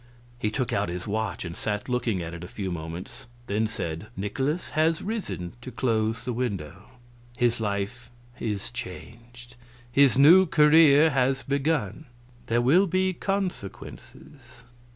He 0.39 0.49
took 0.49 0.73
out 0.73 0.89
his 0.89 1.05
watch 1.05 1.45
and 1.45 1.55
sat 1.55 1.87
looking 1.87 2.23
at 2.23 2.33
it 2.33 2.43
a 2.43 2.47
few 2.47 2.71
moments, 2.71 3.27
then 3.45 3.67
said: 3.67 4.07
"Nikolaus 4.17 4.71
has 4.71 5.03
risen 5.03 5.53
to 5.61 5.71
close 5.71 6.25
the 6.25 6.33
window. 6.33 6.89
His 7.37 7.59
life 7.61 8.09
is 8.39 8.71
changed, 8.71 9.57
his 9.91 10.17
new 10.17 10.47
career 10.47 11.11
has 11.11 11.43
begun. 11.43 12.05
There 12.47 12.61
will 12.63 12.87
be 12.87 13.13
consequences." 13.13 14.63